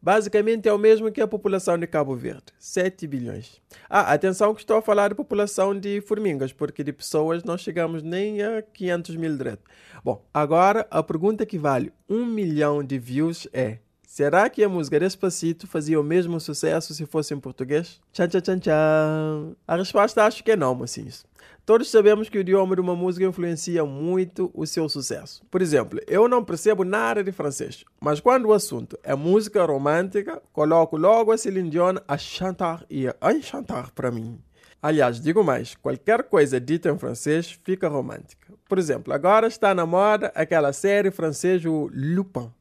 Basicamente 0.02 0.68
é 0.68 0.72
o 0.74 0.76
mesmo 0.78 1.10
que 1.10 1.22
a 1.22 1.26
população 1.26 1.78
de 1.78 1.86
Cabo 1.86 2.14
Verde, 2.14 2.52
7 2.58 3.06
bilhões. 3.06 3.58
Ah, 3.88 4.12
atenção 4.12 4.54
que 4.54 4.60
estou 4.60 4.76
a 4.76 4.82
falar 4.82 5.08
de 5.08 5.14
população 5.14 5.74
de 5.74 6.02
formigas, 6.02 6.52
porque 6.52 6.84
de 6.84 6.92
pessoas 6.92 7.42
não 7.42 7.56
chegamos 7.56 8.02
nem 8.02 8.42
a 8.42 8.60
500 8.60 9.16
mil 9.16 9.34
direto. 9.34 9.62
Bom, 10.04 10.22
agora 10.34 10.86
a 10.90 11.02
pergunta 11.02 11.46
que 11.46 11.56
vale 11.56 11.90
1 12.06 12.26
milhão 12.26 12.84
de 12.84 12.98
views 12.98 13.48
é 13.50 13.78
Será 14.14 14.48
que 14.48 14.62
a 14.62 14.68
música 14.68 15.00
Despacito 15.00 15.66
fazia 15.66 15.98
o 15.98 16.04
mesmo 16.04 16.38
sucesso 16.38 16.94
se 16.94 17.04
fosse 17.04 17.34
em 17.34 17.40
português? 17.40 18.00
Tchan, 18.12 18.28
tchan, 18.28 18.40
tchan, 18.42 18.58
tchan. 18.60 19.56
A 19.66 19.74
resposta 19.74 20.22
acho 20.22 20.44
que 20.44 20.52
é 20.52 20.56
não, 20.56 20.72
mocinhos. 20.72 21.26
Todos 21.66 21.90
sabemos 21.90 22.28
que 22.28 22.38
o 22.38 22.40
idioma 22.40 22.76
de 22.76 22.80
uma 22.80 22.94
música 22.94 23.26
influencia 23.26 23.84
muito 23.84 24.52
o 24.54 24.64
seu 24.68 24.88
sucesso. 24.88 25.42
Por 25.50 25.60
exemplo, 25.60 25.98
eu 26.06 26.28
não 26.28 26.44
percebo 26.44 26.84
nada 26.84 27.24
de 27.24 27.32
francês, 27.32 27.84
mas 28.00 28.20
quando 28.20 28.44
o 28.44 28.52
assunto 28.52 28.96
é 29.02 29.16
música 29.16 29.64
romântica, 29.64 30.40
coloco 30.52 30.96
logo 30.96 31.32
a 31.32 31.36
Celine 31.36 31.68
Dion 31.68 31.96
a 32.06 32.16
chantar 32.16 32.86
e 32.88 33.08
a 33.20 33.32
enchantar 33.32 33.90
para 33.90 34.12
mim. 34.12 34.38
Aliás, 34.80 35.20
digo 35.20 35.42
mais, 35.42 35.74
qualquer 35.74 36.22
coisa 36.22 36.60
dita 36.60 36.88
em 36.88 36.96
francês 36.96 37.50
fica 37.64 37.88
romântica. 37.88 38.54
Por 38.68 38.78
exemplo, 38.78 39.12
agora 39.12 39.48
está 39.48 39.74
na 39.74 39.84
moda 39.84 40.30
aquela 40.36 40.72
série 40.72 41.10
francesa 41.10 41.68
Lupin 41.68 42.52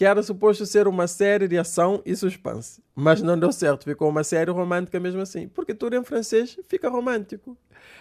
que 0.00 0.04
era 0.06 0.22
suposto 0.22 0.64
ser 0.64 0.88
uma 0.88 1.06
série 1.06 1.46
de 1.46 1.58
ação 1.58 2.00
e 2.06 2.16
suspense. 2.16 2.82
Mas 2.94 3.20
não 3.20 3.38
deu 3.38 3.52
certo, 3.52 3.84
ficou 3.84 4.08
uma 4.08 4.24
série 4.24 4.50
romântica 4.50 4.98
mesmo 4.98 5.20
assim, 5.20 5.46
porque 5.46 5.74
tudo 5.74 5.94
em 5.94 6.02
francês 6.02 6.58
fica 6.70 6.88
romântico. 6.88 7.54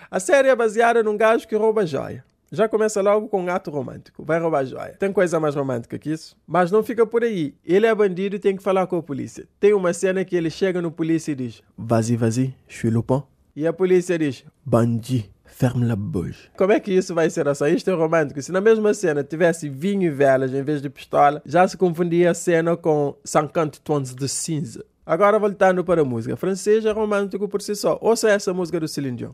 A 0.10 0.18
série 0.18 0.48
é 0.48 0.56
baseada 0.56 1.04
num 1.04 1.18
gajo 1.18 1.46
que 1.46 1.58
rouba 1.58 1.86
joia. 1.86 2.24
Já 2.50 2.70
começa 2.70 3.02
logo 3.02 3.28
com 3.28 3.44
um 3.44 3.50
ato 3.50 3.70
romântico. 3.70 4.24
Vai 4.24 4.40
roubar 4.40 4.66
joia. 4.66 4.96
Tem 4.98 5.12
coisa 5.12 5.42
mais 5.42 5.56
romântica 5.56 6.00
que 6.00 6.10
isso? 6.10 6.38
Mas 6.48 6.72
não 6.72 6.82
fica 6.84 7.06
por 7.06 7.22
aí. 7.22 7.54
Ele 7.66 7.86
é 7.86 7.94
bandido 7.94 8.38
e 8.38 8.40
tem 8.40 8.56
que 8.56 8.64
falar 8.64 8.88
com 8.88 8.96
a 8.96 9.04
polícia. 9.04 9.46
Tem 9.60 9.74
uma 9.74 9.92
cena 9.92 10.24
que 10.24 10.38
ele 10.38 10.50
chega 10.50 10.82
no 10.82 10.94
polícia 10.94 11.34
e 11.34 11.36
diz: 11.36 11.62
Vas-y, 11.78 12.16
vas-y, 12.16 12.56
je 12.66 12.78
suis 12.78 12.94
Lupin. 12.94 13.24
E 13.54 13.68
a 13.68 13.74
polícia 13.74 14.18
diz: 14.18 14.46
Bandi. 14.66 15.30
Ferme 15.50 15.86
la 15.86 15.96
bouche. 15.96 16.50
Como 16.58 16.72
é 16.72 16.80
que 16.80 16.94
isso 16.94 17.14
vai 17.14 17.30
ser? 17.30 17.46
Isto 17.48 17.90
é 17.90 17.94
romântico. 17.94 18.42
Se 18.42 18.52
na 18.52 18.62
mesma 18.62 18.94
cena 18.94 19.24
tivesse 19.24 19.68
vinho 19.68 20.04
e 20.04 20.10
velas 20.10 20.54
em 20.54 20.64
vez 20.64 20.82
de 20.82 20.90
pistola, 20.90 21.42
já 21.46 21.68
se 21.68 21.76
confundia 21.76 22.32
a 22.32 22.34
cena 22.34 22.78
com 22.78 23.16
50 23.26 23.80
tons 23.84 24.16
de 24.16 24.28
cinza. 24.30 24.86
Agora 25.06 25.40
voltando 25.40 25.84
para 25.84 26.02
a 26.02 26.06
música. 26.06 26.38
Francês 26.38 26.86
é 26.86 26.92
romântico 26.92 27.48
por 27.48 27.62
si 27.62 27.76
só. 27.76 27.98
Ouça 28.00 28.30
essa 28.30 28.54
música 28.54 28.80
do 28.80 28.88
Céline 28.88 29.18
Dion. 29.18 29.32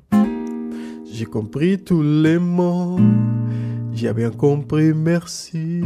J'ai 1.05 1.25
compris 1.25 1.77
tous 1.77 2.01
les 2.01 2.39
mots. 2.39 2.99
J'ai 3.93 4.13
bien 4.13 4.31
compris, 4.31 4.93
merci. 4.93 5.81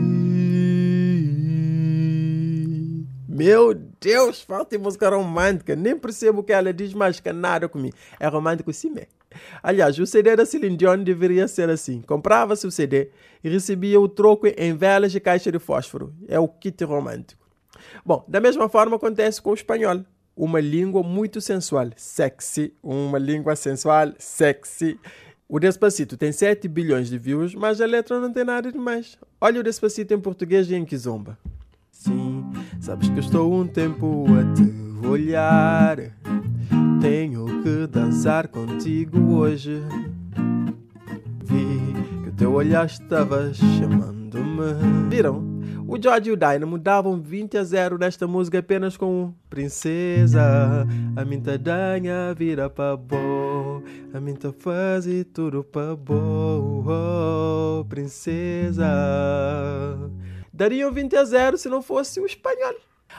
Meu 3.27 3.73
Deus, 3.73 4.41
falta 4.41 4.77
música 4.77 5.09
romântica. 5.09 5.75
Nem 5.75 5.97
percebo 5.97 6.39
o 6.39 6.43
que 6.43 6.53
ela 6.53 6.73
diz 6.73 6.93
mais 6.93 7.19
que 7.19 7.33
nada 7.33 7.67
comigo. 7.67 7.95
É 8.19 8.27
romântico 8.27 8.71
sim 8.71 8.89
mesmo. 8.89 9.18
Aliás, 9.61 9.97
o 9.99 10.05
CD 10.05 10.35
da 10.35 10.45
Celine 10.45 10.75
Dion 10.75 11.03
deveria 11.03 11.47
ser 11.47 11.69
assim: 11.69 12.01
comprava-se 12.01 12.65
o 12.65 12.71
CD 12.71 13.09
e 13.43 13.49
recebia 13.49 13.99
o 13.99 14.07
troco 14.07 14.47
em 14.47 14.75
velas 14.75 15.11
de 15.11 15.19
caixa 15.19 15.51
de 15.51 15.59
fósforo. 15.59 16.13
É 16.27 16.39
o 16.39 16.47
kit 16.47 16.83
romântico. 16.83 17.47
Bom, 18.05 18.25
da 18.27 18.39
mesma 18.39 18.67
forma 18.69 18.95
acontece 18.95 19.41
com 19.41 19.51
o 19.51 19.53
espanhol. 19.53 20.01
Uma 20.35 20.59
língua 20.61 21.03
muito 21.03 21.41
sensual, 21.41 21.89
sexy, 21.97 22.73
uma 22.81 23.17
língua 23.17 23.55
sensual, 23.55 24.13
sexy. 24.17 24.97
O 25.47 25.59
Despacito 25.59 26.15
tem 26.15 26.31
7 26.31 26.67
bilhões 26.67 27.09
de 27.09 27.17
views, 27.17 27.55
mas 27.55 27.81
a 27.81 27.85
letra 27.85 28.19
não 28.19 28.31
tem 28.31 28.45
nada 28.45 28.71
demais. 28.71 29.17
Olha 29.41 29.59
o 29.59 29.63
Despacito 29.63 30.13
em 30.13 30.19
português 30.19 30.69
e 30.69 30.75
em 30.75 30.85
Kizomba. 30.85 31.37
Sim, 31.91 32.45
sabes 32.79 33.09
que 33.09 33.19
estou 33.19 33.53
um 33.53 33.67
tempo 33.67 34.25
a 34.27 34.53
te 34.53 35.07
olhar. 35.07 35.97
Tenho 37.01 37.45
que 37.63 37.87
dançar 37.87 38.49
contigo 38.49 39.35
hoje. 39.35 39.81
Vi 41.43 41.93
que 42.23 42.29
o 42.29 42.31
teu 42.33 42.53
olhar 42.53 42.85
estava 42.85 43.53
chamando-me. 43.53 45.09
Viram? 45.09 45.59
O 45.87 45.99
George 45.99 46.29
e 46.29 46.33
o 46.33 46.37
Dynamo 46.37 46.77
davam 46.77 47.19
20 47.19 47.57
a 47.57 47.63
0 47.63 47.97
nesta 47.97 48.27
música 48.27 48.59
apenas 48.59 48.95
com 48.95 49.33
Princesa, 49.49 50.85
a 51.15 51.25
minha 51.25 51.57
danha 51.57 52.31
vira 52.37 52.69
para 52.69 52.95
bo, 52.95 53.81
a 54.13 54.19
minha 54.19 54.37
faz 54.59 55.05
tudo 55.33 55.63
para 55.63 55.95
bo, 55.95 56.85
oh, 56.85 57.85
princesa. 57.85 58.85
Dariam 60.53 60.91
20 60.91 61.15
a 61.15 61.23
0 61.23 61.57
se 61.57 61.67
não 61.69 61.81
fosse 61.81 62.19
o 62.19 62.25
espanhol. 62.25 62.75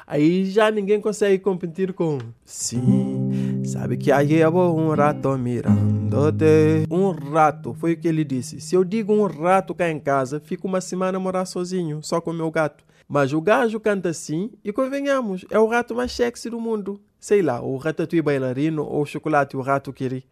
Aí 0.06 0.44
já 0.46 0.70
ninguém 0.70 1.00
consegue 1.00 1.38
competir 1.38 1.92
com 1.92 2.18
Sim, 2.44 3.50
sabe 3.71 3.97
que 3.97 4.11
aí 4.11 4.27
llevo 4.27 4.75
um 4.75 4.93
rato 4.93 5.39
mirando-te. 5.39 6.87
Um 6.91 7.11
rato, 7.11 7.73
foi 7.73 7.93
o 7.93 7.97
que 7.97 8.09
ele 8.09 8.25
disse. 8.25 8.61
Se 8.61 8.75
eu 8.75 8.83
digo 8.83 9.12
um 9.12 9.27
rato 9.27 9.75
cá 9.75 9.89
em 9.89 10.00
casa, 10.00 10.41
fico 10.41 10.67
uma 10.67 10.81
semana 10.81 11.19
a 11.19 11.21
morar 11.21 11.45
sozinho, 11.45 12.00
só 12.03 12.21
com 12.21 12.33
o 12.33 12.35
meu 12.35 12.50
gato. 12.50 12.85
Mas 13.09 13.33
o 13.33 13.41
gajo 13.41 13.79
canta 13.79 14.09
assim 14.09 14.50
e 14.65 14.73
convenhamos, 14.73 15.45
é 15.50 15.59
o 15.59 15.69
rato 15.69 15.95
mais 15.95 16.11
sexy 16.11 16.50
do 16.50 16.61
mundo. 16.61 17.00
Sei 17.21 17.43
lá, 17.43 17.61
o 17.61 17.77
ratatouille 17.77 18.23
bailarino 18.23 18.83
ou 18.83 19.03
o 19.03 19.07
chocolate 19.07 19.57
o 19.57 19.61
rato 19.61 19.93
queri. 19.93 20.25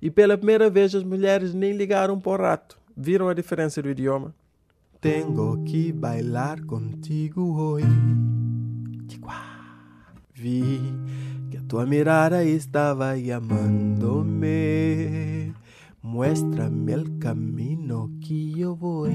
E 0.00 0.08
pela 0.08 0.36
primeira 0.36 0.70
vez 0.70 0.94
as 0.94 1.02
mulheres 1.02 1.52
nem 1.52 1.72
ligaram 1.72 2.20
para 2.20 2.32
o 2.32 2.36
rato. 2.36 2.78
Viram 2.96 3.28
a 3.28 3.34
diferença 3.34 3.82
do 3.82 3.90
idioma? 3.90 4.32
Tengo 5.00 5.64
que 5.64 5.92
bailar 5.92 6.64
contigo 6.64 7.60
hoje. 7.60 7.86
Vi 10.32 10.78
que 11.54 11.58
a 11.58 11.62
tua 11.68 11.86
mirada 11.86 12.44
estava 12.44 13.16
chamando-me. 13.16 14.44
Muéstrame 16.02 16.92
el 16.92 17.18
camino 17.20 18.10
que 18.20 18.60
eu 18.60 18.74
vou. 18.74 19.06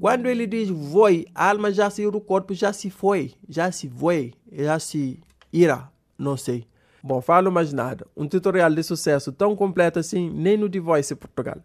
Quando 0.00 0.26
ele 0.26 0.46
diz 0.46 0.70
foi, 0.90 1.26
a 1.34 1.50
alma 1.50 1.70
já 1.70 1.90
saiu 1.90 2.10
do 2.10 2.20
corpo, 2.20 2.54
já 2.54 2.72
se 2.72 2.88
foi, 2.88 3.34
já 3.48 3.70
se 3.70 3.90
foi, 3.90 4.32
já 4.50 4.78
se 4.78 5.20
irá, 5.52 5.90
não 6.18 6.36
sei. 6.36 6.66
Bom, 7.02 7.20
falo 7.20 7.52
mais 7.52 7.72
nada. 7.74 8.06
Um 8.16 8.26
tutorial 8.26 8.70
de 8.70 8.82
sucesso 8.82 9.30
tão 9.32 9.54
completo 9.54 9.98
assim, 9.98 10.30
nem 10.30 10.56
no 10.56 10.68
The 10.68 10.80
Voice 10.80 11.14
Portugal. 11.14 11.58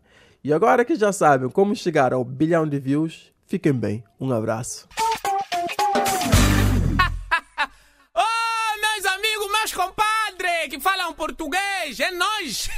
E 0.44 0.52
agora 0.52 0.84
que 0.84 0.96
já 0.96 1.14
sabem 1.14 1.50
como 1.50 1.76
chegar 1.76 2.12
ao 2.14 2.24
bilhão 2.24 2.68
de 2.68 2.80
views, 2.80 3.32
fiquem 3.46 3.74
bem. 3.74 4.04
Um 4.20 4.32
abraço. 4.32 4.88
Português, 11.18 12.00
é 12.00 12.12
nós. 12.12 12.70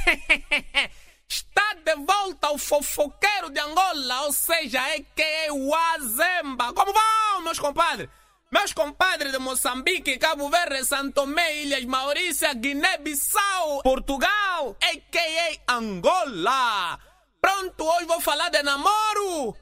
Está 1.28 1.74
de 1.74 1.94
volta 1.94 2.50
o 2.50 2.58
fofoqueiro 2.58 3.50
de 3.50 3.60
Angola, 3.60 4.22
ou 4.22 4.32
seja, 4.32 4.80
é 4.88 4.98
que 4.98 5.22
é 5.22 5.52
o 5.52 5.72
Azemba. 5.72 6.72
Como 6.72 6.92
vão, 6.92 7.42
meus 7.42 7.60
compadres? 7.60 8.08
Meus 8.50 8.72
compadres 8.72 9.30
de 9.30 9.38
Moçambique, 9.38 10.18
Cabo 10.18 10.48
Verde, 10.48 10.84
Santo 10.84 11.12
Tomé, 11.12 11.62
Ilhas 11.62 11.84
Maurícia, 11.84 12.52
Guiné-Bissau, 12.52 13.82
Portugal, 13.84 14.76
a.k.a. 14.82 15.72
Angola. 15.72 16.98
Pronto, 17.40 17.84
hoje 17.84 18.06
vou 18.06 18.20
falar 18.20 18.48
de 18.48 18.62
namoro 18.64 19.56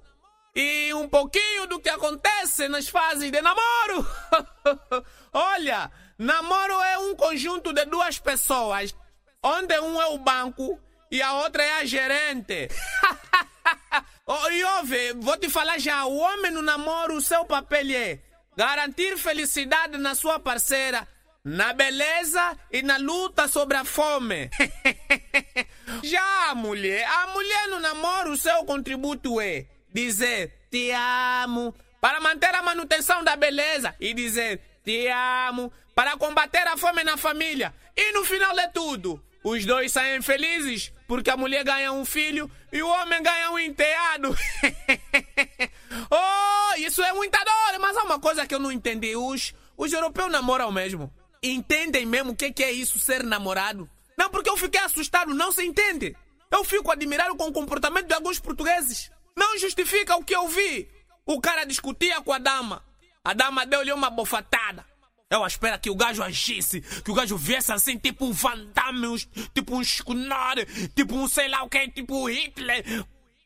e 0.55 0.95
um 0.95 1.07
pouquinho 1.07 1.67
do 1.67 1.79
que 1.81 1.91
acontece 1.91 2.67
nas 2.69 2.89
fases 2.89 3.31
de 3.31 3.43
namoro. 3.43 4.07
Olha, 5.35 5.91
Namoro 6.19 6.75
é 6.83 6.99
um 6.99 7.15
conjunto 7.15 7.73
de 7.73 7.85
duas 7.85 8.19
pessoas, 8.19 8.93
onde 9.41 9.79
um 9.79 10.03
é 10.03 10.07
o 10.07 10.19
banco 10.19 10.77
e 11.13 11.23
a 11.23 11.35
outra 11.35 11.63
é 11.63 11.73
a 11.75 11.85
gerente. 11.85 12.69
oh, 14.27 14.51
e 14.51 14.65
ouve, 14.65 15.13
vou 15.13 15.37
te 15.37 15.49
falar 15.49 15.79
já, 15.79 16.05
o 16.07 16.17
homem 16.17 16.51
no 16.51 16.61
namoro, 16.61 17.15
o 17.15 17.21
seu 17.21 17.45
papel 17.45 17.95
é 17.95 18.19
garantir 18.57 19.17
felicidade 19.17 19.97
na 19.97 20.17
sua 20.17 20.41
parceira, 20.41 21.07
na 21.45 21.73
beleza 21.73 22.59
e 22.73 22.83
na 22.83 22.97
luta 22.97 23.47
sobre 23.47 23.77
a 23.77 23.85
fome. 23.85 24.51
já 26.03 26.51
a 26.51 26.55
mulher, 26.57 27.07
a 27.09 27.29
mulher 27.29 27.69
no 27.69 27.79
namoro, 27.79 28.33
o 28.33 28.37
seu 28.37 28.65
contributo 28.65 29.41
é 29.41 29.67
dizer 29.95 30.67
te 30.69 30.91
amo 30.91 31.73
para 32.01 32.21
manter 32.21 32.53
a 32.57 32.63
manutenção 32.63 33.23
da 33.23 33.37
beleza 33.37 33.95
e 34.01 34.13
dizer 34.13 34.61
te 34.89 35.07
amo 35.09 35.71
para 35.95 36.17
combater 36.17 36.67
a 36.67 36.79
fome 36.79 37.05
na 37.05 37.19
família. 37.19 37.75
E 37.95 38.13
no 38.13 38.25
final 38.25 38.57
de 38.57 38.69
tudo, 38.69 39.23
os 39.45 39.67
dois 39.67 39.93
saem 39.93 40.23
felizes 40.23 40.91
porque 41.07 41.29
a 41.29 41.37
mulher 41.37 41.63
ganha 41.63 41.93
um 41.93 42.07
filho 42.07 42.51
e 42.73 42.83
o 42.83 42.89
homem 42.89 43.23
ganha 43.23 43.51
um 43.51 43.59
enteado. 43.59 44.35
oh, 46.11 46.75
isso 46.79 47.03
é 47.03 47.13
muita 47.13 47.39
dor, 47.39 47.79
mas 47.79 47.99
há 47.99 48.05
uma 48.05 48.19
coisa 48.19 48.47
que 48.47 48.55
eu 48.55 48.59
não 48.59 48.73
entendi. 48.73 49.15
Os, 49.15 49.55
os 49.77 49.93
europeus 49.93 50.33
namoram 50.33 50.73
mesmo. 50.73 51.13
Entendem 51.43 52.07
mesmo 52.07 52.33
o 52.33 52.37
que, 52.37 52.51
que 52.51 52.65
é 52.65 52.73
isso, 52.73 52.99
ser 52.99 53.23
namorado? 53.23 53.89
Não, 54.17 54.31
porque 54.31 54.49
eu 54.49 54.57
fiquei 54.57 54.81
assustado, 54.81 55.35
não 55.35 55.53
se 55.53 55.63
entende. 55.65 56.17
Eu 56.51 56.65
fico 56.65 56.91
admirado 56.91 57.37
com 57.37 57.49
o 57.49 57.53
comportamento 57.53 58.07
de 58.07 58.15
alguns 58.15 58.41
portugueses. 58.41 59.11
Não 59.37 59.59
justifica 59.59 60.17
o 60.17 60.25
que 60.25 60.35
eu 60.35 60.49
vi. 60.49 60.89
O 61.27 61.41
cara 61.43 61.65
discutia 61.65 62.23
com 62.23 62.33
a 62.33 62.39
dama. 62.39 62.88
A 63.29 63.35
dama 63.35 63.67
deu-lhe 63.67 63.93
uma 63.93 64.09
bofatada. 64.09 64.87
Eu 65.29 65.47
espero 65.47 65.79
que 65.79 65.91
o 65.91 65.95
gajo 65.95 66.23
agisse, 66.23 66.81
que 66.81 67.11
o 67.11 67.15
gajo 67.15 67.37
viesse 67.37 67.71
assim, 67.71 67.99
tipo 67.99 68.25
um 68.25 68.33
Van 68.33 68.57
Damme, 68.73 69.19
tipo 69.55 69.77
um 69.77 69.85
Schunner, 69.85 70.67
tipo 70.95 71.15
um 71.15 71.29
sei 71.29 71.47
lá 71.47 71.63
o 71.63 71.69
que, 71.69 71.91
tipo 71.91 72.27
Hitler. 72.27 73.05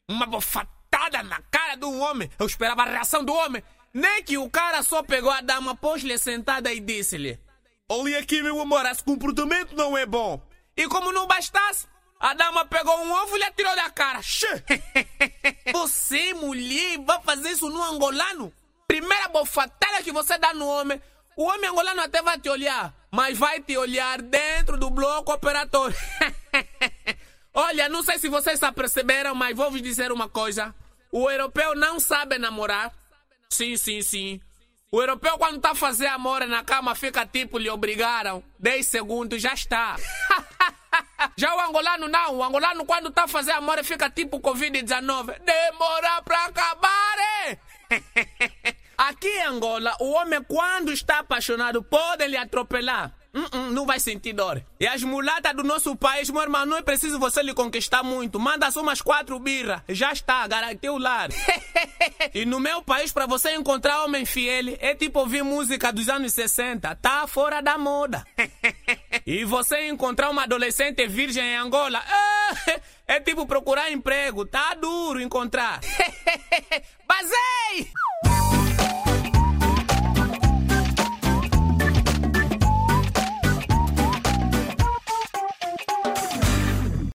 Uma 0.09 0.25
bofatada 0.25 1.25
na 1.25 1.43
cara 1.51 1.75
do 1.75 1.91
homem. 1.99 2.31
Eu 2.39 2.47
esperava 2.47 2.83
a 2.83 2.91
reação 2.93 3.25
do 3.25 3.35
homem. 3.35 3.61
Nem 3.93 4.23
que 4.23 4.39
o 4.39 4.49
cara 4.49 4.85
só 4.85 5.03
pegou 5.03 5.33
a 5.33 5.41
dama, 5.41 5.75
pôs-lhe 5.75 6.17
sentada 6.17 6.73
e 6.73 6.79
disse-lhe: 6.79 7.41
Olha 7.89 8.21
aqui, 8.21 8.41
meu 8.41 8.61
amor, 8.61 8.87
esse 8.87 9.03
comportamento 9.03 9.75
não 9.75 9.99
é 9.99 10.07
bom. 10.07 10.41
E 10.77 10.87
como 10.87 11.11
não 11.11 11.27
bastasse, 11.27 11.89
A 12.21 12.35
dama 12.35 12.65
pegou 12.67 12.97
um 13.01 13.11
ovo 13.11 13.35
e 13.35 13.39
lhe 13.41 13.45
atirou 13.47 13.75
da 13.75 13.91
cara. 13.91 14.21
Você, 15.75 16.35
mulher, 16.35 16.99
vai 17.01 17.21
fazer 17.23 17.51
isso 17.51 17.69
no 17.69 17.83
angolano? 17.83 18.53
Primeira 18.93 19.27
bofatada 19.29 20.03
que 20.03 20.13
você 20.13 20.37
dá 20.37 20.53
no 20.53 20.69
homem, 20.69 21.01
o 21.35 21.45
homem 21.45 21.71
angolano 21.71 22.03
até 22.03 22.21
vai 22.21 22.39
te 22.39 22.51
olhar, 22.51 22.93
mas 23.11 23.39
vai 23.39 23.59
te 23.59 23.75
olhar 23.75 24.21
dentro 24.21 24.77
do 24.77 24.91
bloco 24.91 25.33
operatório. 25.33 25.97
Olha, 27.55 27.89
não 27.89 28.03
sei 28.03 28.19
se 28.19 28.29
vocês 28.29 28.61
já 28.61 28.71
perceberam, 28.71 29.35
mas 29.35 29.57
vou 29.57 29.71
vos 29.71 29.81
dizer 29.81 30.13
uma 30.13 30.29
coisa. 30.29 30.75
O 31.11 31.31
europeu 31.31 31.75
não 31.75 31.99
sabe 31.99 32.37
namorar. 32.37 32.93
Sim, 33.49 33.79
sim, 33.79 34.03
sim. 34.03 34.39
O 34.91 35.01
europeu, 35.01 35.39
quando 35.39 35.59
tá 35.59 35.75
fazer 35.75 36.09
amor 36.09 36.47
na 36.47 36.63
cama, 36.63 36.95
fica 36.95 37.25
tipo, 37.25 37.57
lhe 37.57 37.71
obrigaram. 37.71 38.45
10 38.59 38.87
segundos, 38.87 39.41
já 39.41 39.55
está. 39.55 39.97
já 41.35 41.55
o 41.57 41.61
angolano 41.63 42.09
não. 42.09 42.37
O 42.37 42.45
angolano, 42.45 42.85
quando 42.85 43.11
tá 43.11 43.27
fazer 43.27 43.53
amor, 43.53 43.83
fica 43.85 44.11
tipo 44.11 44.39
Covid-19. 44.39 45.39
Demora 45.39 46.21
pra 46.21 46.45
acabar, 46.45 47.17
eh? 47.47 47.59
Aqui 49.03 49.27
em 49.27 49.43
Angola, 49.47 49.97
o 49.99 50.13
homem, 50.13 50.41
quando 50.45 50.93
está 50.93 51.19
apaixonado, 51.19 51.83
pode 51.83 52.25
lhe 52.29 52.37
atropelar. 52.37 53.13
Hum, 53.35 53.47
hum, 53.53 53.71
não 53.73 53.85
vai 53.85 53.99
sentir 53.99 54.33
dor. 54.33 54.65
E 54.79 54.87
as 54.87 55.03
mulatas 55.03 55.57
do 55.57 55.65
nosso 55.65 55.97
país, 55.97 56.31
meu 56.31 56.41
irmão, 56.41 56.65
não 56.65 56.77
é 56.77 56.83
preciso 56.83 57.19
você 57.19 57.43
lhe 57.43 57.53
conquistar 57.53 58.05
muito. 58.05 58.39
Manda 58.39 58.71
só 58.71 58.81
umas 58.81 59.03
quatro 59.03 59.41
birras. 59.41 59.83
Já 59.89 60.13
está, 60.13 60.47
garantiu 60.47 60.95
o 60.95 60.99
lar. 60.99 61.31
e 62.33 62.47
no 62.47 62.61
meu 62.61 62.81
país, 62.81 63.11
para 63.11 63.27
você 63.27 63.53
encontrar 63.57 64.05
homem 64.05 64.25
fiel, 64.25 64.77
é 64.79 64.95
tipo 64.95 65.19
ouvir 65.19 65.43
música 65.43 65.93
dos 65.93 66.09
anos 66.09 66.33
60. 66.33 66.95
Tá 66.95 67.27
fora 67.27 67.61
da 67.61 67.77
moda. 67.77 68.25
e 69.27 69.45
você 69.45 69.89
encontrar 69.89 70.31
uma 70.31 70.45
adolescente 70.45 71.05
virgem 71.09 71.43
em 71.43 71.57
Angola, 71.57 72.01
é 73.05 73.19
tipo 73.19 73.47
procurar 73.47 73.91
emprego. 73.91 74.47
Tá 74.47 74.75
duro 74.75 75.21
encontrar. 75.21 75.81
Basei! 77.05 77.91